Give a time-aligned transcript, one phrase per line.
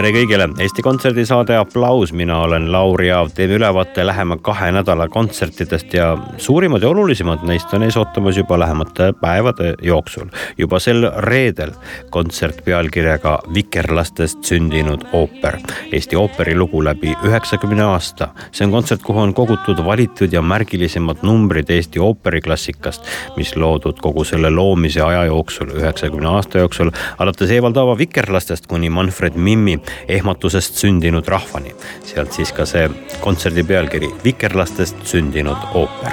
[0.00, 5.10] tere kõigile, Eesti Kontserdi saade Applaus, mina olen Lauri Aav, teeme ülevaate lähema kahe nädala
[5.12, 10.30] kontsertidest ja suurimad ja olulisemad neist on ees ootamas juba lähemate päevade jooksul.
[10.58, 11.74] juba sel reedel
[12.10, 15.58] kontsert pealkirjaga Vikerlastest sündinud ooper,
[15.92, 18.28] Eesti ooperi lugu läbi üheksakümne aasta.
[18.52, 23.04] see on kontsert, kuhu on kogutud valitud ja märgilisemad numbrid Eesti ooperiklassikast,
[23.36, 28.90] mis loodud kogu selle loomise aja jooksul, üheksakümne aasta jooksul, alates Evald Aava Vikerlastest kuni
[28.90, 31.74] Manfred Mimmi ehmatusest sündinud rahvani.
[32.04, 32.88] sealt siis ka see
[33.20, 36.12] kontserdi pealkiri Vikerlastest sündinud ooper.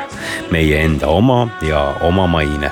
[0.52, 2.72] meie enda oma ja oma maine.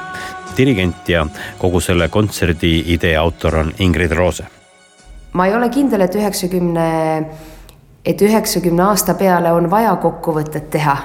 [0.57, 1.25] dirigent ja
[1.57, 4.45] kogu selle kontserdi idee autor on Ingrid Roose.
[5.33, 7.25] ma ei ole kindel, et üheksakümne,
[8.05, 10.97] et üheksakümne aasta peale on vaja kokkuvõtet teha.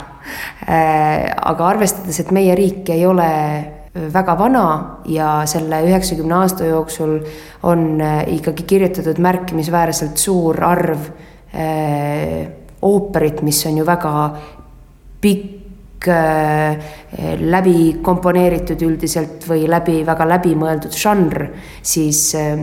[1.43, 3.29] aga arvestades, et meie riik ei ole
[3.95, 4.65] väga vana
[5.11, 7.17] ja selle üheksakümne aasta jooksul
[7.67, 11.09] on äh, ikkagi kirjutatud märkimisväärselt suur arv
[11.55, 12.47] äh,
[12.83, 14.13] ooperit, mis on ju väga
[15.21, 16.79] pikk äh,,
[17.41, 21.49] läbi komponeeritud üldiselt või läbi, väga läbimõeldud žanr,
[21.83, 22.63] siis äh,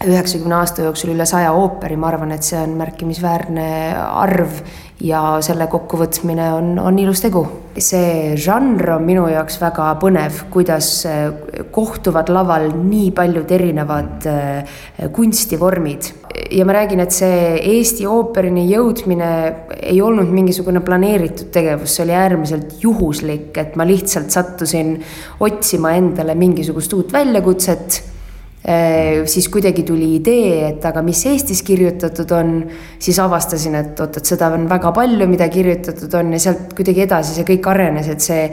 [0.00, 3.66] üheksakümne aasta jooksul üle saja ooperi, ma arvan, et see on märkimisväärne
[3.98, 4.62] arv
[5.04, 7.42] ja selle kokkuvõtmine on, on ilus tegu.
[7.80, 11.28] see žanr on minu jaoks väga põnev, kuidas äh,
[11.72, 14.78] kohtuvad laval nii paljud erinevad äh,
[15.12, 16.08] kunstivormid.
[16.50, 19.30] ja ma räägin, et see Eesti ooperini jõudmine
[19.82, 24.96] ei olnud mingisugune planeeritud tegevus, see oli äärmiselt juhuslik, et ma lihtsalt sattusin
[25.40, 28.00] otsima endale mingisugust uut väljakutset
[29.24, 32.50] siis kuidagi tuli idee, et aga mis Eestis kirjutatud on,
[33.00, 37.06] siis avastasin, et oot, et seda on väga palju, mida kirjutatud on ja sealt kuidagi
[37.06, 38.44] edasi see kõik arenes, et see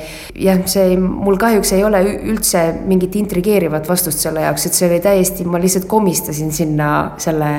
[0.46, 2.02] jah, see mul kahjuks ei ole
[2.32, 7.54] üldse mingit intrigeerivat vastust selle jaoks, et see oli täiesti, ma lihtsalt komistasin sinna selle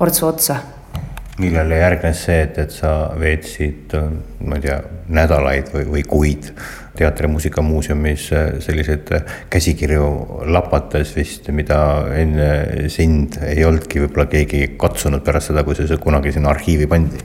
[0.00, 0.60] portsu otsa.
[1.40, 3.92] Millele järgnes see, et, et sa veetsid,
[4.44, 4.80] ma ei tea,
[5.12, 6.50] nädalaid või, või kuid
[7.00, 8.26] Teatri- ja Muusikamuuseumis
[8.60, 9.08] selliseid
[9.50, 10.06] käsikirju
[10.52, 11.78] lapates vist, mida
[12.12, 17.22] enne sind ei olnudki võib-olla keegi katsunud pärast seda, kui see kunagi sinna arhiivi pandi?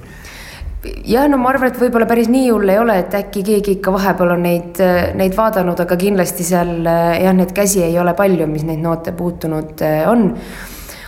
[1.06, 3.94] Jah, no ma arvan, et võib-olla päris nii hull ei ole, et äkki keegi ikka
[3.96, 4.82] vahepeal on neid,
[5.18, 9.82] neid vaadanud, aga kindlasti seal jah, neid käsi ei ole palju, mis neid noote puutunud
[10.12, 10.28] on.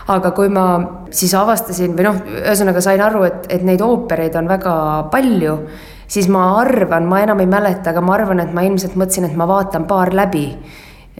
[0.07, 0.63] Aga kui ma
[1.11, 4.73] siis avastasin või noh, ühesõnaga sain aru, et, et neid oopereid on väga
[5.13, 5.57] palju,
[6.07, 9.39] siis ma arvan, ma enam ei mäleta, aga ma arvan, et ma ilmselt mõtlesin, et
[9.39, 10.49] ma vaatan paar läbi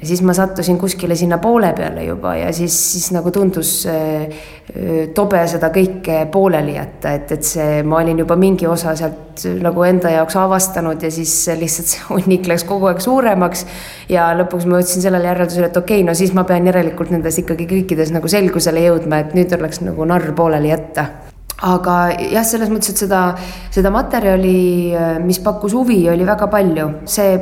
[0.02, 4.28] ja siis ma sattusin kuskile sinna poole peale juba ja siis, siis nagu tundus äh,
[5.16, 9.86] tobe seda kõike pooleli jätta, et, et see, ma olin juba mingi osa sealt nagu
[9.88, 13.66] enda jaoks avastanud ja siis lihtsalt see hunnik läks kogu aeg suuremaks.
[14.10, 17.42] ja lõpuks ma jõudsin sellele järeldusele, et okei okay,, no siis ma pean järelikult nendes
[17.42, 21.10] ikkagi kõikides nagu selgusele jõudma, et nüüd oleks nagu narr pooleli jätta
[21.66, 23.22] aga jah, selles mõttes, et seda,
[23.74, 24.58] seda materjali,
[25.24, 27.38] mis pakkus huvi, oli väga palju, see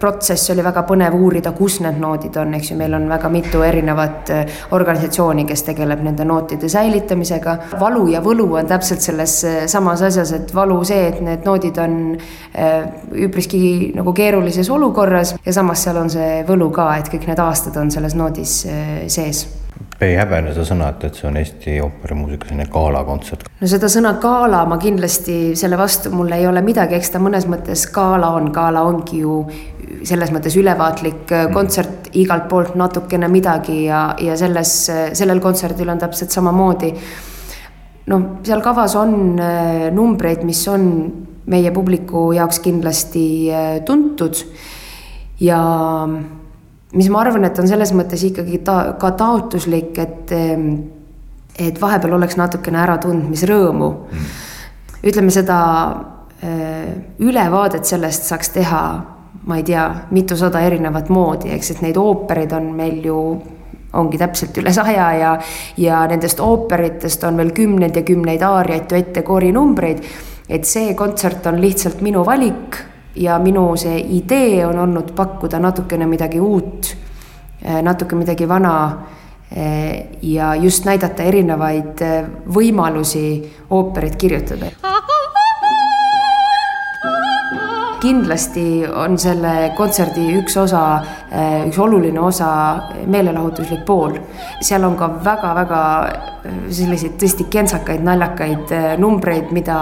[0.00, 3.60] protsess oli väga põnev uurida, kus need noodid on, eks ju, meil on väga mitu
[3.64, 7.56] erinevat äh, organisatsiooni, kes tegeleb nende nootide säilitamisega.
[7.80, 11.80] valu ja võlu on täpselt selles äh, samas asjas, et valu see, et need noodid
[11.84, 12.88] on äh,
[13.28, 13.62] üpriski
[13.96, 15.36] nagu keerulises olukorras.
[15.44, 18.62] Ja samas seal on see võlu ka, et kõik need aastad on selles noodis
[19.10, 19.46] sees
[20.06, 23.48] ei häbene seda sõna, et, et see on Eesti ooperimuusika selline galakontsert?
[23.60, 27.46] no seda sõna gala ma kindlasti, selle vastu mul ei ole midagi, eks ta mõnes
[27.50, 29.40] mõttes gala on, gala ongi ju
[30.06, 31.54] selles mõttes ülevaatlik äh, mm.
[31.56, 34.74] kontsert, igalt poolt natukene midagi ja, ja selles,
[35.18, 36.92] sellel kontserdil on täpselt samamoodi.
[38.10, 40.90] noh, seal kavas on äh, numbreid, mis on
[41.50, 44.38] meie publiku jaoks kindlasti äh, tuntud
[45.40, 45.60] ja
[46.92, 50.72] mis ma arvan, et on selles mõttes ikkagi ta ka taotluslik, et, ehm,
[51.58, 54.34] et vahepeal oleks natukene äratundmisrõõmu mm..
[55.10, 55.60] ütleme seda
[56.42, 56.90] äh,
[57.22, 58.82] ülevaadet sellest saaks teha,
[59.46, 63.20] ma ei tea, mitusada erinevat moodi, eks, et neid oopereid on meil ju
[63.92, 65.30] ongi täpselt üle saja ja,
[65.80, 70.04] ja nendest ooperitest on veel kümneid ja kümneid aariaid, duette, koorinumbreid.
[70.50, 72.78] et see kontsert on lihtsalt minu valik
[73.16, 76.96] ja minu see idee on olnud pakkuda natukene midagi uut,
[77.82, 78.74] natuke midagi vana
[80.22, 82.00] ja just näidata erinevaid
[82.54, 83.24] võimalusi
[83.70, 84.70] ooperit kirjutada
[88.00, 90.82] kindlasti on selle kontserdi üks osa,
[91.30, 92.50] eh, üks oluline osa
[93.06, 94.16] meelelahutuslik pool.
[94.60, 99.78] seal on ka väga-väga eh, selliseid tõesti kentsakaid, naljakaid eh, numbreid, mida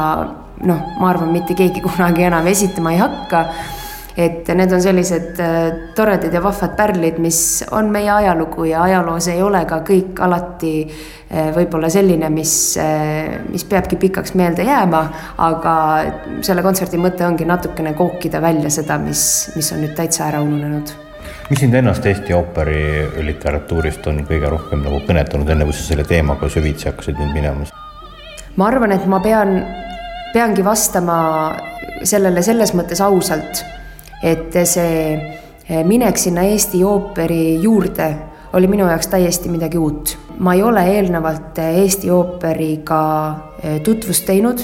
[0.67, 3.45] noh, ma arvan, mitte keegi kunagi enam esitama ei hakka.
[4.19, 5.59] Et need on sellised äh,
[5.95, 10.73] toredad ja vahvad pärlid, mis on meie ajalugu ja ajaloos ei ole ka kõik alati
[10.83, 12.53] äh, võib-olla selline, mis,
[12.83, 15.05] äh, mis peabki pikaks meelde jääma,
[15.47, 15.77] aga
[16.43, 19.23] selle kontserdi mõte ongi natukene kookida välja seda, mis,
[19.55, 20.97] mis on nüüd täitsa ära ununenud.
[21.49, 26.05] Mis sind ennast Eesti ooperi literatuurist on kõige rohkem nagu kõnetanud, enne kui sa selle
[26.05, 27.71] teemaga süvitsi hakkasid nüüd minema?
[28.59, 29.61] ma arvan, et ma pean,
[30.33, 31.19] peangi vastama
[32.07, 33.63] sellele selles mõttes ausalt,
[34.23, 38.09] et see eh, minek sinna Eesti ooperi juurde
[38.57, 40.17] oli minu jaoks täiesti midagi uut.
[40.39, 43.01] ma ei ole eelnevalt eh, Eesti ooperiga
[43.63, 44.63] eh, tutvust teinud,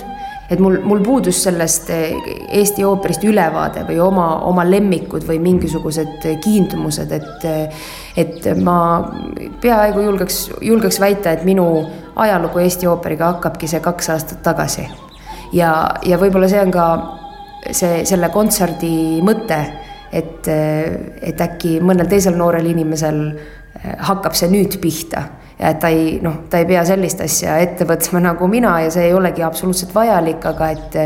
[0.50, 7.12] et mul, mul puudus sellest Eesti ooperist ülevaade või oma, oma lemmikud või mingisugused kiindumused,
[7.12, 7.48] et
[8.16, 8.76] et ma
[9.60, 11.66] peaaegu julgeks, julgeks väita, et minu
[12.16, 14.86] ajalugu Eesti ooperiga hakkabki see kaks aastat tagasi.
[15.54, 15.70] Ja,
[16.06, 16.86] ja võib-olla see on ka
[17.70, 19.60] see, selle kontserdi mõte,
[20.14, 25.24] et, et äkki mõnel teisel noorel inimesel eh, hakkab see nüüd pihta.
[25.54, 28.90] Ja et ta ei noh, ta ei pea sellist asja ette võtma nagu mina ja
[28.90, 30.96] see ei olegi absoluutselt vajalik, aga et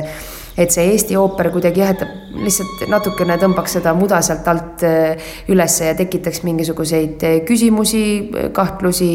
[0.59, 2.09] et see Eesti ooper kuidagi jah, et ta
[2.39, 8.03] lihtsalt natukene tõmbaks seda muda sealt alt eh, ülesse ja tekitaks mingisuguseid eh, küsimusi,
[8.55, 9.11] kahtlusi,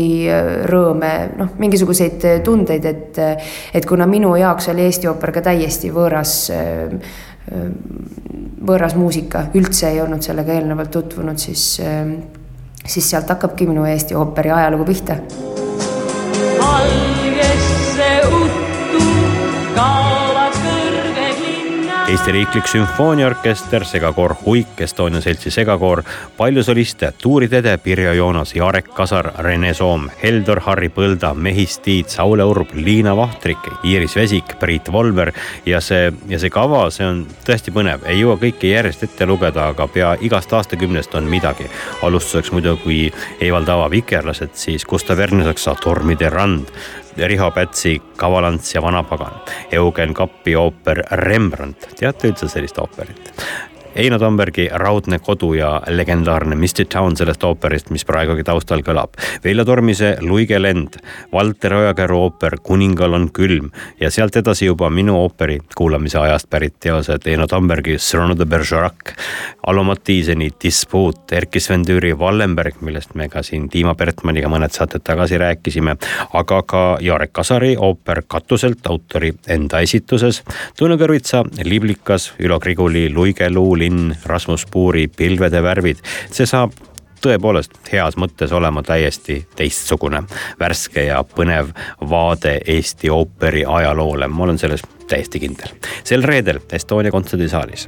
[0.69, 3.21] rõõme, noh, mingisuguseid tundeid, et
[3.73, 6.33] et kuna minu jaoks oli Eesti ooper ka täiesti võõras
[8.63, 11.65] võõras muusika, üldse ei olnud sellega eelnevalt tutvunud, siis,
[12.85, 15.19] siis sealt hakkabki minu Eesti ooperi ajalugu pihta.
[22.13, 26.03] Eesti Riiklik Sümfooniaorkester, segakoor Huik, Estonia seltsi segakoor,
[26.37, 32.13] palju soliste, Tuuri Tede, Pirjo Joonas, Jarek Kasar, Rene Soom, Heldor Harri Põlda, Mehis Tiit,
[32.13, 35.33] Saule Urb, Liina Vahtrik, Iiris Vesik, Priit Volver
[35.65, 39.71] ja see, ja see kava, see on tõesti põnev, ei jõua kõike järjest ette lugeda,
[39.73, 41.65] aga pea igast aastakümnest on midagi.
[42.03, 43.07] alustuseks muidugi
[43.41, 46.69] Evald Aava Vikerlased, siis Gustav Ernesaksa Tormide rand,
[47.17, 49.33] Riho Pätsi Kavalants ja vanapagan,
[49.71, 53.31] Eugen Kappi ooper Rembrandt, teate üldse sellist ooperit?
[53.95, 59.13] Eino Tambergi Raudne kodu ja legendaarne Misty Town sellest ooperist, mis praegugi taustal kõlab.
[59.43, 60.97] Veljo Tormise Luige lend,
[61.33, 63.69] Valter Ojakäru ooper Kuningal on külm
[64.01, 69.13] ja sealt edasi juba minu ooperi kuulamise ajast pärit teosed Eino Tambergi Cyrano de Bergerac,
[69.67, 75.05] Alo Mattiiseni Dispuut, Erkki Sven Tüüri Wallenberg, millest me ka siin Tiima Bertmanniga mõned saated
[75.05, 75.95] tagasi rääkisime,
[76.33, 80.41] aga ka Jarek Kasari ooper Katuselt autori enda esituses,
[80.79, 86.01] Tõnu Kõrvitsa Liblikas, Ülo Griguli Luige luul linn, Rasmus Puuri Pilvede värvid,
[86.31, 86.73] see saab
[87.23, 90.23] tõepoolest heas mõttes olema täiesti teistsugune,
[90.59, 91.71] värske ja põnev
[92.09, 95.75] vaade Eesti ooperi ajaloole, ma olen selles täiesti kindel.
[96.03, 97.87] sel reedel Estonia kontserdisaalis.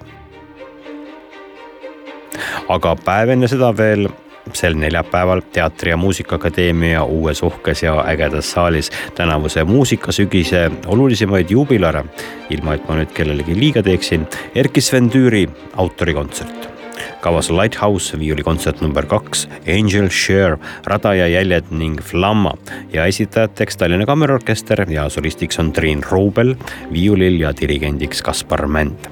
[2.70, 4.08] aga päev enne seda veel
[4.54, 12.06] sel neljapäeval Teatri- ja Muusikaakadeemia uues uhkes ja ägedas saalis tänavuse muusikasügise olulisemaid juubilare,
[12.50, 15.48] ilma et ma nüüd kellelegi liiga teeksin, Erkki Sven Tüüri
[15.78, 16.75] autorikontsert
[17.22, 22.54] kavas Lighthouse viiulikontsert number kaks, Angel Share, Rada ja jäljed ning Flamma
[22.94, 26.56] ja esitajateks Tallinna Kammerorkester ja solistiks on Triin Ruubel,
[26.94, 29.10] viiulil ja dirigendiks Kaspar Mänd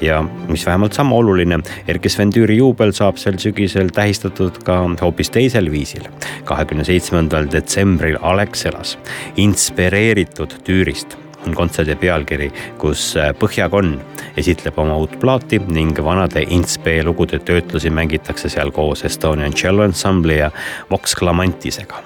[0.00, 5.30] ja mis vähemalt sama oluline, Erkki Sven Tüüri juubel saab sel sügisel tähistatud ka hoopis
[5.30, 6.06] teisel viisil.
[6.44, 8.98] kahekümne seitsmendal detsembril Alexelas,
[9.36, 11.16] inspireeritud Tüürist
[11.46, 13.98] on kontserdi pealkiri, kus Põhjakonn
[14.36, 20.38] esitleb oma uut plaati ning vanade Intspe lugude töötlusi mängitakse seal koos Estonian Cello Ensembli
[20.38, 20.50] ja
[20.90, 22.02] Vox Clamantisega.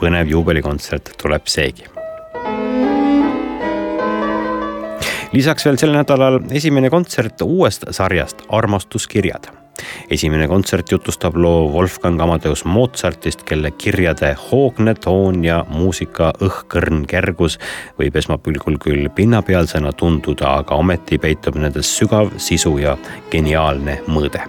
[0.00, 1.84] põnev juubelikontsert tuleb seegi
[5.32, 9.59] lisaks veel sel nädalal esimene kontsert uuest sarjast Armastuskirjad
[10.10, 17.58] esimene kontsert jutustab loo Wolfgang Amadeus Mozartist, kelle kirjade hoogne toon ja muusika õhkõrn kergus
[17.98, 22.96] võib esmapilgul küll pinnapealsena tunduda, aga ometi peitub nendes sügav sisu ja
[23.32, 24.46] geniaalne mõõde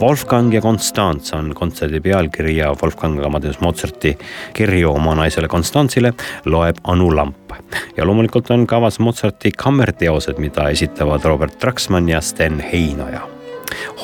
[0.00, 4.16] Wolfgang ja Konstants on kontserdi pealkiri ja Wolfgang Amadeus Mozarti
[4.54, 6.12] kirju oma naisele Konstantsile
[6.44, 7.52] loeb Anu Lamp.
[7.96, 13.33] ja loomulikult on kavas Mozarti kammerteosed, mida esitavad Robert Traksmann ja Sten Heinoja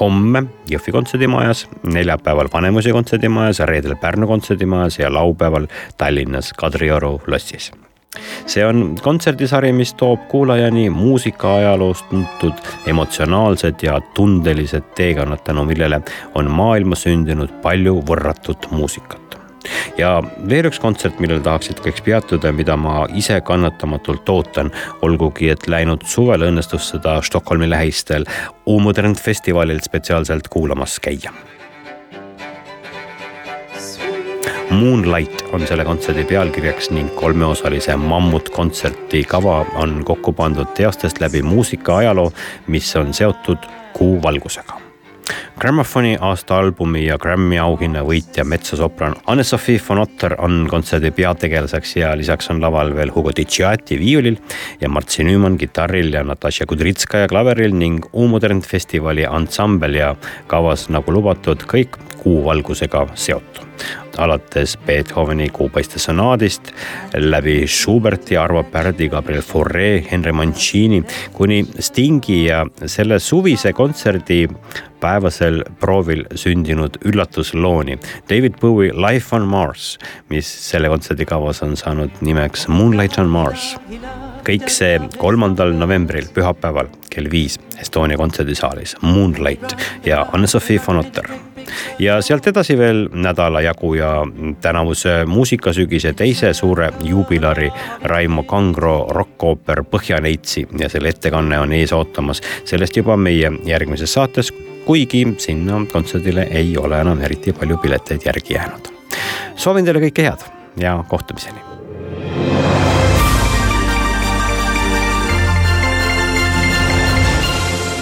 [0.00, 5.66] homme Jõhvi kontserdimajas, neljapäeval Vanemuise kontserdimajas, reedel Pärnu kontserdimajas ja laupäeval
[5.98, 7.72] Tallinnas Kadrioru lossis.
[8.46, 12.52] See on kontserdisari, mis toob kuulajani muusikaajaloos tuntud
[12.86, 16.02] emotsionaalsed ja tundelised teekonnad, tänu millele
[16.34, 19.19] on maailmas sündinud palju võrratut muusikat
[20.00, 24.72] ja veel üks kontsert, millel tahaksid kõik peatuda, mida ma ise kannatamatult ootan,
[25.04, 28.26] olgugi et läinud suvel õnnestus seda Stockholmi lähistel
[28.70, 31.32] U-Modern festivalil spetsiaalselt kuulamas käia.
[34.70, 41.98] Moonlight on selle kontserdi pealkirjaks ning kolmeosalise mammutkontserti kava on kokku pandud teostest läbi muusika
[42.04, 42.30] ajaloo,
[42.70, 43.66] mis on seotud
[43.98, 44.89] kuu valgusega
[45.60, 52.12] Grammofoni aasta albumi ja Grammy auhinna võitja metsosopran Anne-Sophie von Otter on kontserdi peategelaseks ja
[52.16, 54.38] lisaks on laval veel Hugo Ticciati viiulil
[54.80, 60.14] ja Martsi Nüümann kitarril ja Natasja Kudritskaja klaveril ning U-Modern festivali ansambel ja
[60.50, 63.68] kavas nagu lubatud kõik kuuvalgusega seotu
[64.18, 66.72] alates Beethoveni kuupaiste sonaadist
[67.14, 71.02] läbi Schuberti, Arvo Pärdi, Gabriel Fauré, Henry Mancini
[71.32, 74.46] kuni Stingi ja selle suvise kontserdi
[75.00, 77.98] päevasel proovil sündinud üllatuslooni.
[78.28, 79.98] David Bowie Life on Mars,
[80.28, 83.74] mis selle kontserdi kavas on saanud nimeks Moonlight on Mars.
[84.44, 91.28] Kõik see kolmandal novembril, pühapäeval kell viis Estonia kontserdisaalis Moonlight ja Anne-Sophie von Otter
[91.98, 94.26] ja sealt edasi veel nädala jagu ja
[94.60, 97.70] tänavuse muusikasügise teise suure juubilari
[98.02, 102.40] Raimo Kangro rokkooper Põhjaneitsi ja selle ettekanne on ees ootamas.
[102.64, 104.52] sellest juba meie järgmises saates,
[104.84, 108.88] kuigi sinna kontserdile ei ole enam eriti palju pileteid järgi jäänud.
[109.56, 110.46] soovin teile kõike head
[110.76, 111.60] ja kohtumiseni.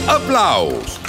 [0.07, 1.01] aplaus